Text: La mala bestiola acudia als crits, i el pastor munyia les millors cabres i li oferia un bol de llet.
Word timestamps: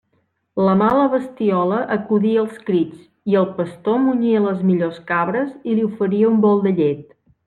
La 0.67 0.71
mala 0.77 1.01
bestiola 1.15 1.81
acudia 1.97 2.39
als 2.43 2.55
crits, 2.69 3.03
i 3.33 3.37
el 3.41 3.45
pastor 3.59 3.99
munyia 4.07 4.41
les 4.49 4.65
millors 4.71 4.97
cabres 5.13 5.53
i 5.73 5.77
li 5.81 5.85
oferia 5.93 6.31
un 6.35 6.41
bol 6.47 6.65
de 6.69 6.75
llet. 6.81 7.05